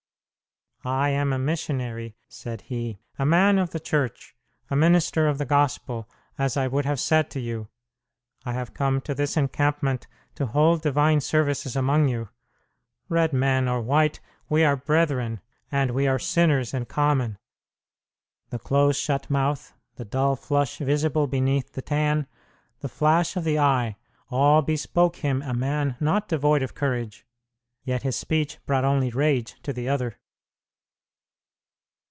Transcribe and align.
"I 0.83 1.09
am 1.09 1.31
a 1.31 1.37
missionary," 1.37 2.15
said 2.27 2.61
he, 2.61 2.97
"a 3.19 3.23
man 3.23 3.59
of 3.59 3.69
the 3.69 3.79
church, 3.79 4.35
a 4.67 4.75
minister 4.75 5.27
of 5.27 5.37
the 5.37 5.45
Gospel, 5.45 6.09
as 6.39 6.57
I 6.57 6.65
would 6.67 6.85
have 6.85 6.99
said 6.99 7.29
to 7.29 7.39
you. 7.39 7.67
I 8.47 8.53
have 8.53 8.73
come 8.73 8.99
to 9.01 9.13
this 9.13 9.37
encampment 9.37 10.07
to 10.33 10.47
hold 10.47 10.81
divine 10.81 11.21
services 11.21 11.75
among 11.75 12.07
you. 12.07 12.29
Red 13.09 13.31
men 13.31 13.67
or 13.67 13.79
white, 13.79 14.19
we 14.49 14.63
are 14.63 14.75
brethren, 14.75 15.39
and 15.71 15.91
we 15.91 16.07
are 16.07 16.17
sinners 16.17 16.73
in 16.73 16.85
common." 16.85 17.37
The 18.49 18.57
close 18.57 18.97
shut 18.97 19.29
mouth, 19.29 19.75
the 19.97 20.05
dull 20.05 20.35
flush 20.35 20.79
visible 20.79 21.27
beneath 21.27 21.73
the 21.73 21.83
tan, 21.83 22.25
the 22.79 22.89
flash 22.89 23.35
of 23.37 23.43
the 23.43 23.59
eye, 23.59 23.97
all 24.31 24.63
bespoke 24.63 25.17
him 25.17 25.43
a 25.43 25.53
man 25.53 25.95
not 25.99 26.27
devoid 26.27 26.63
of 26.63 26.73
courage. 26.73 27.23
Yet 27.83 28.01
his 28.01 28.15
speech 28.15 28.57
brought 28.65 28.83
only 28.83 29.11
rage 29.11 29.61
to 29.61 29.73
the 29.73 29.87
other. 29.87 30.17